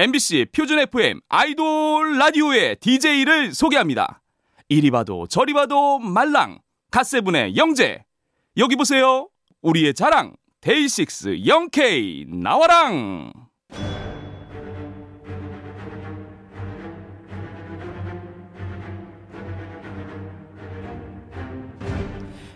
[0.00, 4.22] MBC 표준 FM 아이돌 라디오의 DJ를 소개합니다.
[4.70, 8.02] 이리 봐도 저리 봐도 말랑 갓세븐의 영재
[8.56, 9.28] 여기 보세요.
[9.60, 13.30] 우리의 자랑 데이식스 영케이 나와랑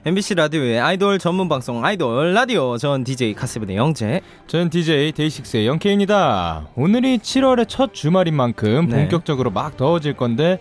[0.07, 6.66] MBC 라디오의 아이돌 전문 방송 아이돌 라디오 전 DJ 카스브의 영재 전 DJ 데이식스의 영케입니다.
[6.77, 8.97] 오늘이 7월의 첫 주말인 만큼 네.
[8.98, 10.59] 본격적으로 막 더워질 건데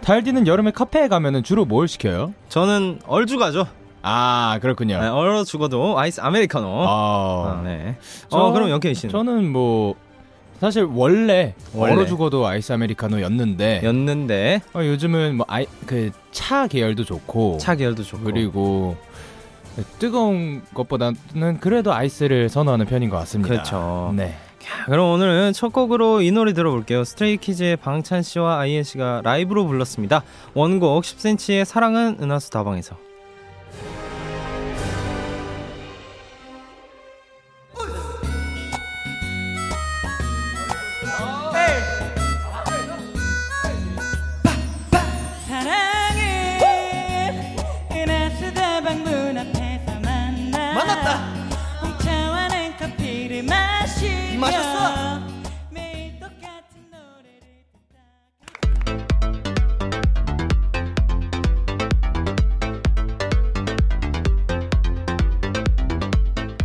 [0.00, 2.32] 달디는 여름에 카페에 가면 주로 뭘 시켜요?
[2.48, 3.66] 저는 얼주 가죠
[4.00, 4.98] 아 그렇군요.
[5.00, 7.96] 네, 얼어 죽어도 아이스 아메리카노 아, 아, 네.
[8.30, 9.94] 저- 어 그럼 영케이 씨는 저는 뭐
[10.60, 11.92] 사실 원래, 원래.
[11.92, 18.02] 얼어 죽어도 아이스 아메리카노였는데 였는데 어, 요즘은 뭐 아이 그 차 계열도 좋고 차 계열도
[18.02, 18.96] 좋고 그리고
[19.98, 23.48] 뜨거운 것보다는 그래도 아이스를 선호하는 편인 것 같습니다.
[23.54, 24.12] 그렇죠.
[24.16, 24.34] 네.
[24.58, 30.24] 자, 그럼 오늘은 첫 곡으로 이 노래 들어볼게요 스트레이키즈의 방찬 씨와 아이엔 씨가 라이브로 불렀습니다
[30.54, 32.96] 원곡 10cm의 사랑은 은하수 다방에서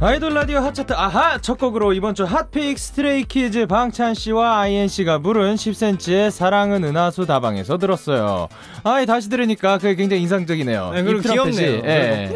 [0.04, 5.54] 아이돌 라디오 핫차트 아하 첫 곡으로 이번 주 핫픽 스트레이키즈 방찬 씨와 아이엔 씨가 부른
[5.54, 8.48] 10cm의 사랑은 은하수 다방에서 들었어요.
[8.84, 10.92] 아이 다시 들으니까 그게 굉장히 인상적이네요.
[10.96, 11.82] 네, 그리고 귀엽네요.
[11.86, 12.32] 예.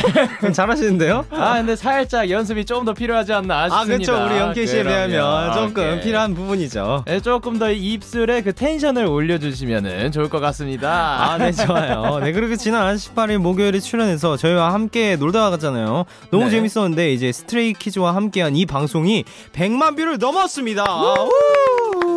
[0.52, 1.26] 잘하시는데요?
[1.30, 4.12] 아 근데 살짝 연습이 좀 더 필요하지 않나 아 싶습니다.
[4.12, 5.08] 그렇죠 우리 영케이 씨에 그럼요.
[5.08, 6.00] 비하면 조금 오케이.
[6.02, 10.88] 필요한 부분이죠 네, 조금 더 입술에 그 텐션을 올려주시면 좋을 것 같습니다.
[11.32, 12.18] 아, 네, 좋아요.
[12.22, 16.04] 네, 그리고 지난 18일 목요일에 출연해서 저희와 함께 놀다 갔잖아요.
[16.30, 16.50] 너무 네.
[16.50, 20.84] 재밌었는데, 이제 스트레이 키즈와 함께한 이 방송이 100만 뷰를 넘었습니다.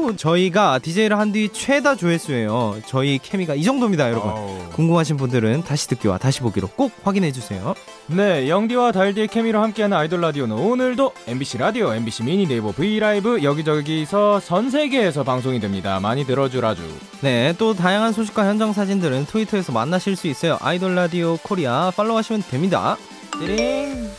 [0.09, 0.15] 우!
[0.17, 2.77] 저희가 DJ를 한 뒤 최다 조회수예요.
[2.87, 4.31] 저희 케미가 이 정도입니다, 여러분.
[4.31, 4.69] 어우.
[4.73, 7.75] 궁금하신 분들은 다시 듣기와 다시 보기로 꼭 확인해 주세요.
[8.07, 13.43] 네, 영디와 달디의 케미로 함께하는 아이돌 라디오는 오늘도 MBC 라디오, MBC 미니 네이버 V 라이브
[13.43, 15.99] 여기저기서 전 세계에서 방송이 됩니다.
[15.99, 16.81] 많이 들어주라주.
[17.21, 20.57] 네, 또 다양한 소식과 현장 사진들은 트위터에서 만나실 수 있어요.
[20.61, 22.97] 아이돌 라디오 코리아 팔로우하시면 됩니다.
[23.39, 24.09] 띠링.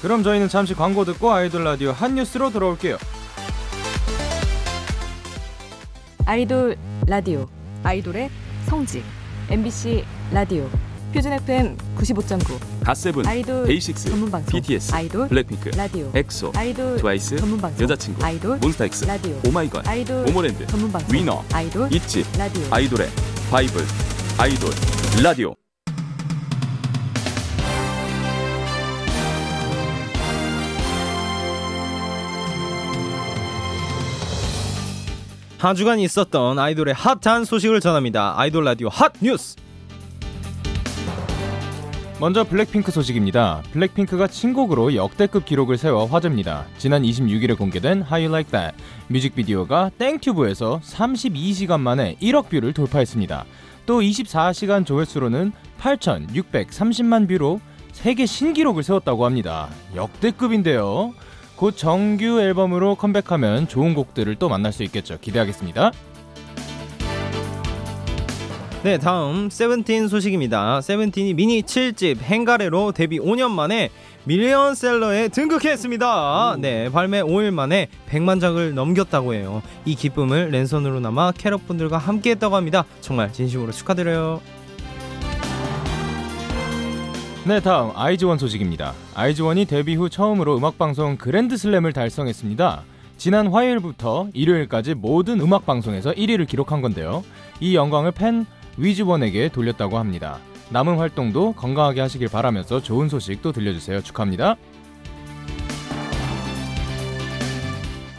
[0.00, 2.96] 그럼 저희는 잠시 광고 듣고 아이돌 라디오 핫 뉴스로 돌아올게요.
[6.26, 6.76] 아이돌
[7.06, 7.46] 라디오
[7.82, 8.30] 아이돌의
[8.66, 9.04] 성지
[9.50, 10.68] MBC 라디오
[11.12, 17.36] 표준 FM 95.9 갓세븐 아이돌 데이식스 전문 방송 BTS 아이돌 블랙핑크 라디오 엑소 아이돌 트와이스
[17.36, 22.62] 전문 방송 여자친구 아이돌 몬스타엑스 라디오 오마이걸 아이돌 모모랜드 전문 방송 위너 아이돌 ITZY 라디오.
[22.70, 23.08] 아이돌의
[23.50, 23.82] 바이블
[24.38, 24.70] 아이돌
[25.22, 25.54] 라디오
[35.64, 38.38] 4 주간 있었던 아이돌의 핫한 소식을 전합니다.
[38.38, 39.56] 아이돌 라디오 핫 뉴스.
[42.20, 43.62] 먼저 블랙핑크 소식입니다.
[43.72, 46.66] 블랙핑크가 신곡으로 역대급 기록을 세워 화제입니다.
[46.76, 48.76] 지난 26일에 공개된 How You Like That
[49.08, 53.46] 뮤직비디오가 땡튜브에서 32시간 만에 1억 뷰를 돌파했습니다.
[53.86, 59.70] 또 24시간 조회수로는 8,630만 뷰로 세계 신기록을 세웠다고 합니다.
[59.96, 61.14] 역대급인데요.
[61.56, 65.18] 곧 정규 앨범으로 컴백하면 좋은 곡들을 또 만날 수 있겠죠.
[65.20, 65.92] 기대하겠습니다.
[68.82, 70.82] 네, 다음 세븐틴 소식입니다.
[70.82, 73.88] 세븐틴이 미니 7집 헹가래로 데뷔 5년 만에
[74.24, 76.56] 밀리언셀러에 등극했습니다.
[76.58, 79.62] 네, 발매 5일 만에 100만 장을 넘겼다고 해요.
[79.86, 82.84] 이 기쁨을 랜선으로나마 캐럿분들과 함께 했다고 합니다.
[83.00, 84.42] 정말 진심으로 축하드려요.
[87.46, 88.94] 네, 다음 아이즈원 소식입니다.
[89.14, 92.82] 아이즈원이 데뷔 후 처음으로 음악방송 그랜드슬램을 달성했습니다.
[93.18, 97.22] 지난 화요일부터 일요일까지 모든 음악방송에서 1위를 기록한 건데요.
[97.60, 98.46] 이 영광을 팬
[98.78, 100.38] 위즈원에게 돌렸다고 합니다.
[100.70, 104.00] 남은 활동도 건강하게 하시길 바라면서 좋은 소식도 들려주세요.
[104.00, 104.56] 축하합니다.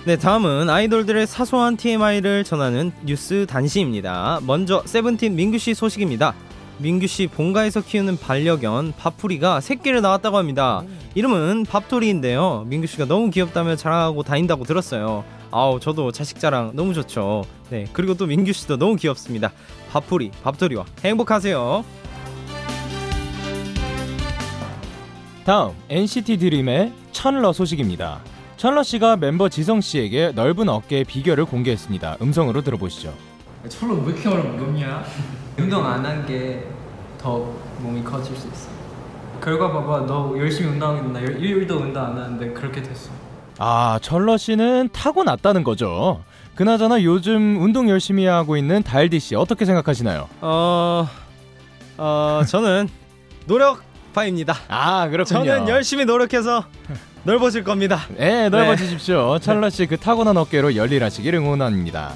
[0.06, 4.42] 네, 다음은 아이돌들의 사소한 TMI를 전하는 뉴스 단시입니다.
[4.44, 6.36] 먼저 세븐틴 민규 씨 소식입니다.
[6.78, 10.84] 민규 씨 본가에서 키우는 반려견 밥풀이가 새끼를 낳았다고 합니다.
[11.16, 12.66] 이름은 밥토리인데요.
[12.68, 15.24] 민규 씨가 너무 귀엽다며 자랑하고 다닌다고 들었어요.
[15.52, 17.46] 아우 저도 자식 자랑 너무 좋죠.
[17.70, 19.52] 네 그리고 또 민규 씨도 너무 귀엽습니다.
[19.92, 21.86] 밥풀이 밥토리와 행복하세요.
[25.46, 28.20] 다음 NCT 드림의 천러 소식입니다.
[28.58, 32.18] 철러 씨가 멤버 지성 씨에게 넓은 어깨의 비결을 공개했습니다.
[32.22, 33.14] 음성으로 들어보시죠.
[33.70, 35.04] 철로 왜 이렇게 무겁냐?
[35.58, 36.64] 운동 안 한 게
[37.18, 38.70] 더 몸이 커질 수 있어.
[39.44, 41.20] 결과 봐봐, 너 열심히 운동하겠나?
[41.20, 43.10] 일- 일도 운동 안 하는데 그렇게 됐어.
[43.58, 46.24] 아, 철러 씨는 타고났다는 거죠.
[46.56, 50.28] 그나저나 요즘 운동 열심히 하고 있는 달디 씨 어떻게 생각하시나요?
[50.42, 51.08] 어,
[51.98, 52.90] 어 저는
[53.48, 54.56] 노력파입니다.
[54.68, 55.44] 아, 그렇군요.
[55.46, 56.66] 저는 열심히 노력해서
[57.24, 58.02] 넓어질 겁니다.
[58.18, 59.40] 네, 넓어지십시오.
[59.40, 62.14] 철러 씨 그 타고난 어깨로 열일하시길 응원합니다.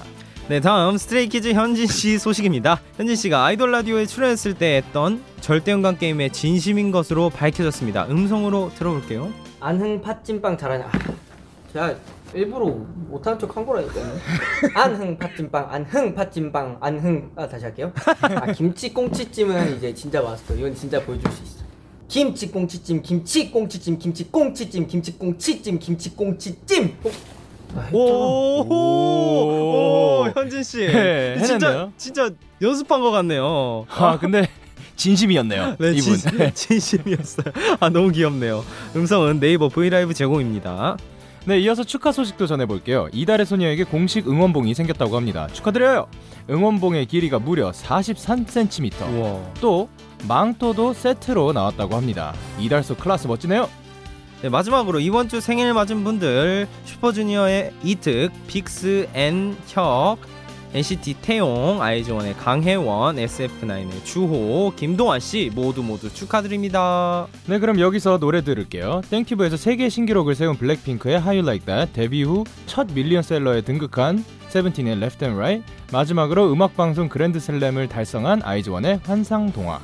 [0.50, 2.82] 네, 다음 스트레이키즈 현진 씨 소식입니다.
[2.98, 8.08] 현진 씨가 아이돌 라디오에 출연했을 때 했던 절대음감 게임에 진심인 것으로 밝혀졌습니다.
[8.10, 9.32] 음성으로 들어볼게요.
[9.60, 10.86] 안흥 팥찐빵 잘하냐?
[10.86, 10.92] 아,
[11.72, 11.96] 제가
[12.34, 14.06] 일부러 못하는 척 한 거라니까요.
[14.74, 17.32] 안흥 팥찐빵, 안흥 팥찐빵, 안흥.
[17.36, 17.94] 아 다시 할게요.
[18.22, 20.56] 아 김치 꽁치찜은 이제 진짜 마스터.
[20.56, 21.60] 이건 진짜 보여줄 수 있어.
[22.08, 26.98] 김치 꽁치찜, 김치 꽁치찜, 김치 꽁치찜, 김치 꽁치찜, 김치 꽁치찜.
[27.04, 27.10] 어?
[27.10, 27.39] 아, 했잖아.
[27.92, 30.86] 오, 오, 오, 현진 씨.
[30.88, 31.90] 네, 진짜.
[31.98, 32.30] 진짜
[32.62, 33.86] 연습한 것 같네요.
[33.90, 34.48] 아, 근데
[34.96, 35.76] 진심이었네요.
[35.80, 36.18] 네, 이분.
[36.18, 37.46] 진, 진심 이었어요.
[37.80, 38.64] 아 너무 귀엽네요.
[38.96, 40.98] 음성은 네이버 브이라이브 제공입니다.
[41.46, 43.08] 네, 이어서 축하 소식도 전해볼게요.
[43.14, 45.48] 이달의 소녀에게 공식 응원봉이 생겼다고 합니다.
[45.54, 46.08] 축하드려요.
[46.50, 49.10] 응원봉의 길이가 무려 43cm.
[49.14, 49.40] 우와.
[49.62, 49.88] 또
[50.28, 52.34] 망토도 세트로 나왔다고 합니다.
[52.60, 53.70] 이달소 클라스 멋지네요.
[54.42, 60.18] 네, 마지막으로 이번 주 생일 맞은 분들 슈퍼주니어의 이특, 빅스 엔, 혁,
[60.74, 67.28] NCT 태용, 아이즈원의 강혜원, SF9의 주호, 김동완 씨 모두 모두 축하드립니다.
[67.48, 69.02] 네, 그럼 여기서 노래 들을게요.
[69.10, 74.98] 땡튜브에서 세계 신기록을 세운 블랙핑크의 How You Like That 데뷔 후 첫 밀리언셀러에 등극한 세븐틴의
[74.98, 79.80] Left and Right 마지막으로 음악 방송 그랜드슬램을 달성한 아이즈원의 환상 동화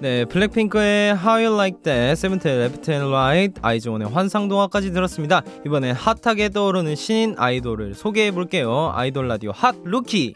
[0.00, 5.42] 네, 블랙핑크의 How You Like That, 세븐틴 Left and Right, 아이즈원의 환상동화까지 들었습니다.
[5.66, 8.92] 이번엔 핫하게 떠오르는 신인 아이돌을 소개해 볼게요.
[8.94, 10.32] 아이돌 라디오 hot rookie.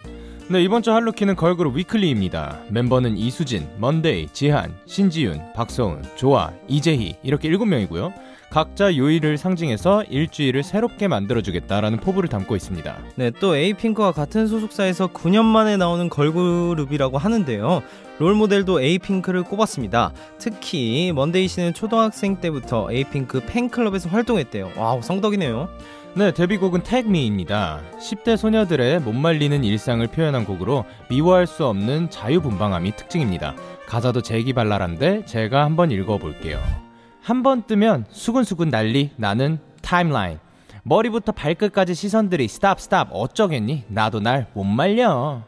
[0.48, 2.60] 네, 이번 주 hot rookie는 걸그룹 위클리입니다.
[2.68, 8.12] 멤버는 이수진, 먼데이, 지한, 신지윤, 박소은, 조아, 이재희 이렇게 7명이고요.
[8.54, 12.96] 각자 요일을 상징해서 일주일을 새롭게 만들어주겠다라는 포부를 담고 있습니다.
[13.16, 17.82] 네, 또 에이핑크와 같은 소속사에서 9년 만에 나오는 걸그룹이라고 하는데요.
[18.20, 20.12] 롤 모델도 에이핑크를 꼽았습니다.
[20.38, 24.70] 특히 먼데이 씨는 초등학생 때부터 에이핑크 팬클럽에서 활동했대요.
[24.76, 25.68] 와우, 성덕이네요.
[26.14, 27.80] 네, 데뷔곡은 Tag Me입니다.
[27.98, 33.56] 10대 소녀들의 못 말리는 일상을 표현한 곡으로 미워할 수 없는 자유분방함이 특징입니다.
[33.88, 36.83] 가사도 재기발랄한데 제가 한번 읽어볼게요.
[37.24, 40.38] 한 번 뜨면 수근수근 난리 나는 타임라인.
[40.82, 43.84] 머리부터 발끝까지 시선들이 stop stop 어쩌겠니?
[43.88, 45.42] 나도 날 못 말려.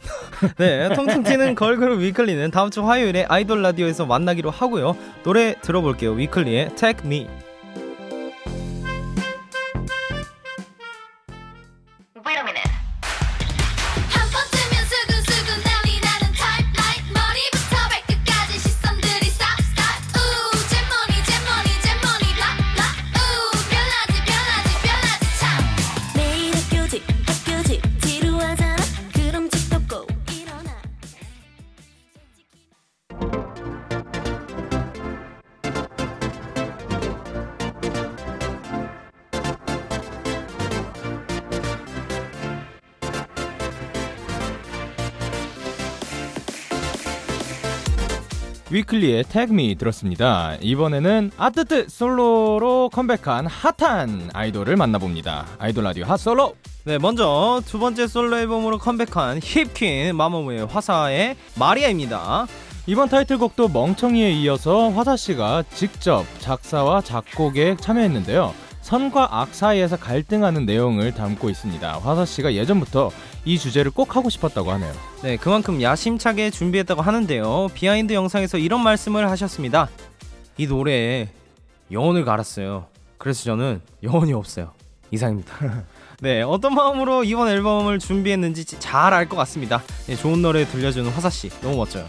[0.58, 4.96] 네, 통통 튀는 걸그룹 위클리는 다음 주 화요일에 아이돌 라디오에서 만나기로 하고요.
[5.22, 6.12] 노래 들어볼게요.
[6.12, 7.28] 위클리의 Take Me.
[48.80, 50.56] 위클리의 Tag Me 들었습니다.
[50.60, 55.46] 이번에는 아뜨뜨 솔로로 컴백한 핫한 아이돌을 만나봅니다.
[55.58, 56.54] 아이돌 라디오 핫 솔로.
[56.84, 62.46] 네, 먼저 두 번째 솔로 앨범으로 컴백한 hip queen 마마무의 화사의 마리아입니다.
[62.86, 68.54] 이번 타이틀곡도 멍청이에 이어서 화사 씨가 직접 작사와 작곡에 참여했는데요.
[68.80, 71.98] 선과 악 사이에서 갈등하는 내용을 담고 있습니다.
[71.98, 73.10] 화사 씨가 예전부터
[73.44, 74.92] 이 주제를 꼭 하고 싶었다고 하네요.
[75.22, 77.68] 네, 그만큼 야심차게 준비했다고 하는데요.
[77.74, 79.88] 비하인드 영상에서 이런 말씀을 하셨습니다.
[80.58, 81.28] 이 노래에
[81.90, 82.86] 영혼을 갈았어요.
[83.18, 84.72] 그래서 저는 영혼이 없어요.
[85.10, 85.54] 이상입니다.
[86.20, 89.82] 네, 어떤 마음으로 이번 앨범을 준비했는지 잘 알 것 같습니다.
[90.06, 92.06] 네, 좋은 노래 들려주는 화사 씨 너무 멋져요.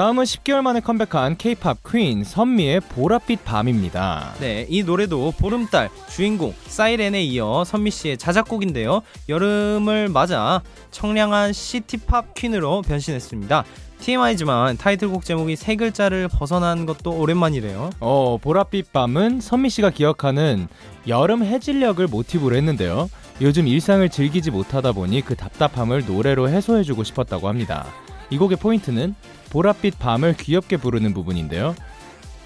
[0.00, 4.32] 다음은 10개월 만에 컴백한 K-pop queen 선미의 보랏빛 밤입니다.
[4.40, 9.02] 네, 이 노래도 보름달 주인공 사이렌에 이어 선미 씨의 자작곡인데요.
[9.28, 13.64] 여름을 맞아 청량한 city pop queen으로 변신했습니다.
[13.98, 17.90] TMI지만 타이틀곡 제목이 세 글자를 벗어난 것도 오랜만이래요.
[18.00, 20.66] 어, 보랏빛 밤은 선미 씨가 기억하는
[21.08, 23.10] 여름 해질녘을 모티브로 했는데요.
[23.42, 27.84] 요즘 일상을 즐기지 못하다 보니 그 답답함을 노래로 해소해주고 싶었다고 합니다.
[28.30, 29.14] 이 곡의 포인트는
[29.50, 31.74] 보랏빛 밤을 귀엽게 부르는 부분인데요.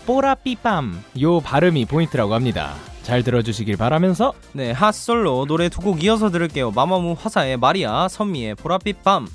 [0.07, 2.75] 보랏빛 밤, 요 발음이 포인트라고 합니다.
[3.03, 6.71] 잘 들어주시길 바라면서 네, 핫솔로 노래 두 곡 이어서 들을게요.
[6.71, 9.27] 마마무 화사의 마리아, 선미의 보랏빛 밤.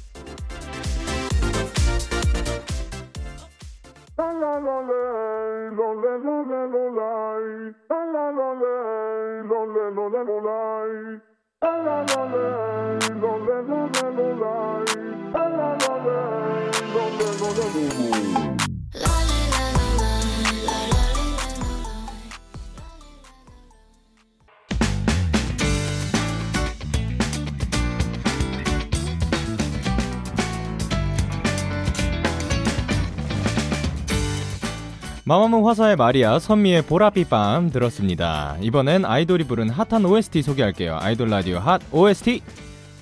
[35.30, 38.58] 마마무 화사의 마리아, 선미의 보랏빛 밤 들었습니다.
[38.62, 40.98] 이번엔 아이돌이 부른 핫한 OST 소개할게요.
[41.00, 42.42] 아이돌 라디오 핫 OST.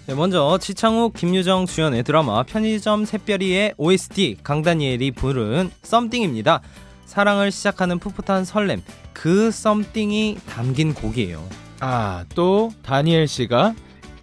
[0.08, 6.60] 네, 먼저 지창욱, 김유정 주연의 드라마 편의점 샛별이의 OST 강다니엘이 부른 썸띵입니다.
[7.06, 8.82] 사랑을 시작하는 풋풋한 설렘,
[9.14, 11.42] 그 썸띵이 담긴 곡이에요.
[11.80, 13.74] 아, 또 다니엘 씨가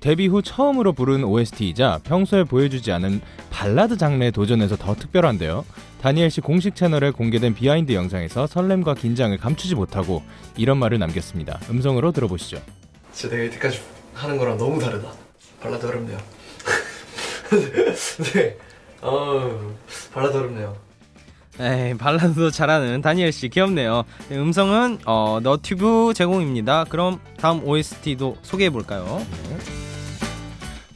[0.00, 5.64] 데뷔 후 처음으로 부른 OST이자 평소에 보여주지 않은 발라드 장르에 도전해서 더 특별한데요.
[6.04, 10.22] 다니엘 씨 공식 채널에 공개된 비하인드 영상에서 설렘과 긴장을 감추지 못하고
[10.54, 11.58] 이런 말을 남겼습니다.
[11.70, 12.60] 음성으로 들어보시죠.
[13.14, 13.80] 진짜 내가 이때까지
[14.12, 15.10] 하는 거랑 너무 다르다.
[15.62, 16.18] 발라드 어렵네요.
[18.34, 18.58] 네.
[19.00, 19.74] 어,
[20.12, 20.76] 발라드 어렵네요.
[21.58, 24.04] 에이, 발라드도 잘하는 다니엘 씨 귀엽네요.
[24.28, 26.84] 네, 음성은 어, 너튜브 제공입니다.
[26.84, 29.24] 그럼 다음 OST도 소개해 볼까요?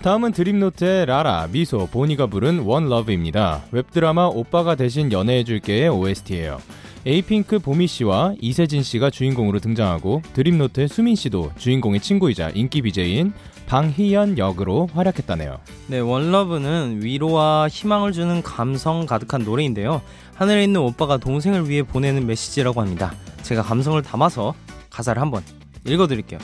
[0.03, 3.65] 다음은 드림노트의 라라, 미소, 보니가 부른 One Love입니다.
[3.73, 6.61] 웹드라마 오빠가 대신 연애해줄게의 OST예요.
[7.05, 13.33] 에이핑크 보미 씨와 이세진 씨가 주인공으로 등장하고 드림노트의 수민 씨도 주인공의 친구이자 인기 BJ인
[13.67, 15.59] 방희연 역으로 활약했다네요.
[15.89, 20.01] 네, One Love는 위로와 희망을 주는 감성 가득한 노래인데요.
[20.35, 23.15] 하늘에 있는 오빠가 동생을 위해 보내는 메시지라고 합니다.
[23.43, 24.55] 제가 감성을 담아서
[24.91, 25.43] 가사를 한번
[25.85, 26.39] 읽어드릴게요.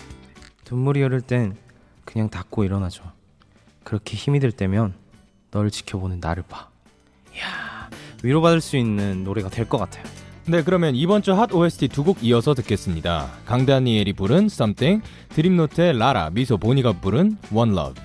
[0.69, 1.55] 눈물이 흐를 땐
[2.05, 3.05] 그냥 닫고 일어나줘.
[3.85, 4.95] 그렇게 힘이 들 때면
[5.51, 6.69] 널 지켜보는 나를 봐.
[7.37, 7.89] 이야,
[8.23, 10.05] 위로받을 수 있는 노래가 될 것 같아요.
[10.47, 13.31] 네, 그러면 이번 주 핫 OST 두 곡 이어서 듣겠습니다.
[13.47, 18.03] 강다니엘이 부른 Something, 드림노트의 라라, 미소 보니가 부른 One Love.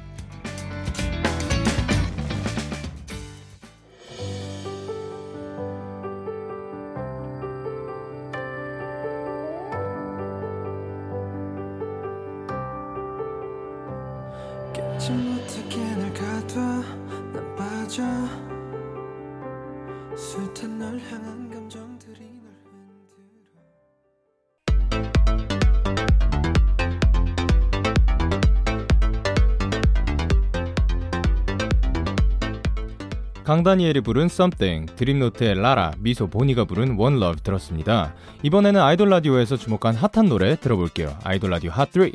[33.46, 38.14] 강다니엘이 부른 Something, 드림노트의 라라, 미소 보니가 부른 One Love 들었습니다.
[38.44, 41.18] 이번에는 아이돌 라디오에서 주목한 핫한 노래 들어볼게요.
[41.24, 42.12] 아이돌 라디오 핫 3.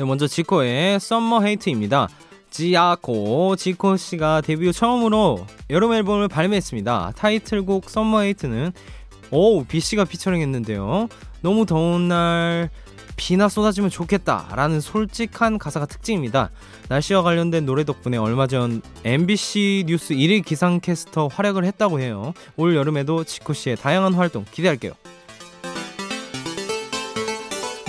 [0.00, 2.08] 네, 먼저 지코의 Summer Hate입니다.
[2.48, 7.12] 지아코 지코 씨가 데뷔 후 처음으로 여름 앨범을 발매했습니다.
[7.16, 8.72] 타이틀곡 Summer Hate는
[9.30, 11.06] 오 비 씨가 피처링했는데요.
[11.42, 12.70] 너무 더운 날
[13.16, 16.48] 비나 쏟아지면 좋겠다라는 솔직한 가사가 특징입니다.
[16.88, 22.32] 날씨와 관련된 노래 덕분에 얼마 전 MBC 뉴스 1일 기상캐스터 활약을 했다고 해요.
[22.56, 24.94] 올 여름에도 지코 씨의 다양한 활동 기대할게요.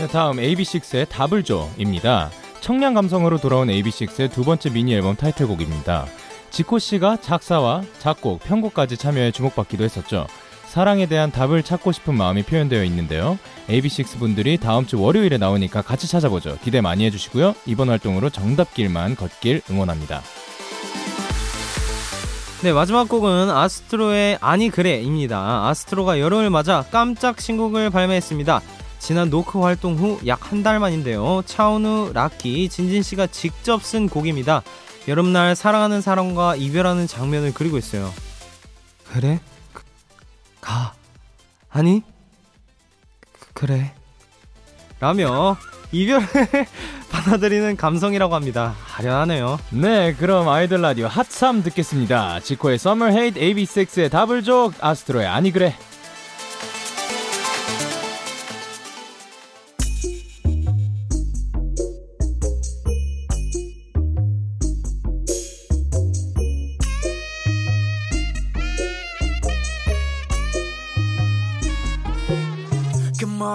[0.02, 2.32] 네, 다음 AB6IX의 답을 줘입니다.
[2.60, 6.08] 청량 감성으로 돌아온 AB6IX의 두 번째 미니 앨범 타이틀곡입니다.
[6.50, 10.26] 지코 씨가 작사와 작곡, 편곡까지 참여해 주목받기도 했었죠.
[10.66, 13.38] 사랑에 대한 답을 찾고 싶은 마음이 표현되어 있는데요.
[13.68, 16.58] AB6 분들이 다음 주 월요일에 나오니까 같이 찾아보죠.
[16.64, 17.54] 기대 많이 해주시고요.
[17.68, 20.24] 이번 활동으로 정답길만 걷길 응원합니다.
[22.64, 25.68] 네 마지막 곡은 아스트로의 아니 그래입니다.
[25.68, 28.62] 아스트로가 여름을 맞아 깜짝 신곡을 발매했습니다.
[29.02, 31.42] 지난 Knock 활동 후 약 한 달 만인데요.
[31.46, 34.62] 차은우, 라키, 진진 씨가 직접 쓴 곡입니다.
[35.08, 38.14] 여름날 사랑하는 사람과 이별하는 장면을 그리고 있어요.
[39.12, 39.40] 그래?
[39.74, 39.82] 그-
[40.62, 40.94] 가.
[41.72, 42.04] 아니?
[43.40, 43.94] 그, 그래.
[45.00, 45.58] 라며
[45.92, 46.28] 이별을
[47.12, 48.76] 받아들이는 감성이라고 합니다.
[48.98, 49.60] 아련하네요.
[49.72, 52.40] 네, 그럼 아이돌 라디오 핫3 듣겠습니다.
[52.42, 55.76] 지코의 Summer Hate, AB6IX의 답을 줘, 아스트로의 아니 그래.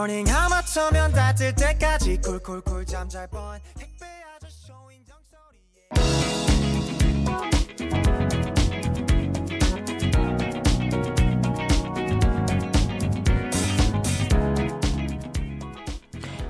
[0.07, 3.59] 굿모닝 하마터면 닿을 때까지 쿨쿨쿨 잠잘 뻔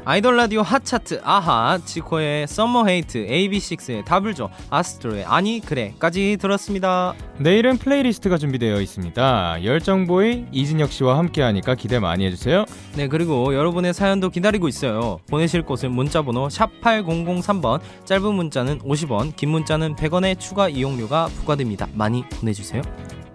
[0.08, 7.12] 아이돌 라디오 핫차트 아하 지코의 Summer Hate AB6IX의 답을 줘 아스트로의 아니 그래까지 들었습니다.
[7.38, 9.64] 내일은 플레이리스트가 준비되어 있습니다.
[9.64, 12.66] 열정보이 이진혁 씨와 함께하니까 기대 많이 해주세요.
[12.94, 15.18] 네 그리고 여러분의 사연도 기다리고 있어요.
[15.28, 21.88] 보내실 곳은 문자번호 샵 8003번 짧은 문자는 50원 긴 문자는 100원의 추가 이용료가 부과됩니다.
[21.94, 22.80] 많이 보내주세요.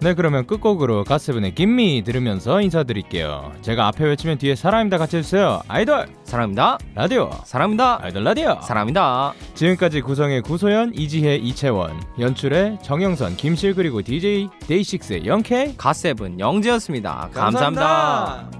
[0.02, 3.52] 네, 그러면 끝곡으로 가스분의 김미 들으면서 인사드릴게요.
[3.60, 5.62] 제가 앞에 외치면 뒤에 사람입니다 같이 해주세요.
[5.68, 6.78] 아이돌 사랑합니다.
[6.96, 8.00] 라디오 사랑합니다.
[8.02, 9.32] 아이돌 라디오 사랑합니다.
[9.54, 17.30] 지금까지 구성의 구소연, 이지혜, 이채원, 연출의 정영선, 김실 그리고 DJ 데이식스의 영케 가세븐 영재였습니다.
[17.32, 18.50] 감사합니다.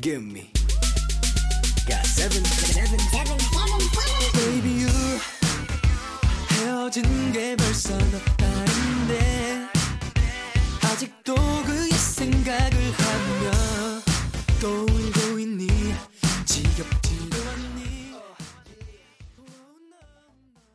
[0.00, 0.37] Got
[6.88, 8.37] 헤어진 게 벌써 넉 달인데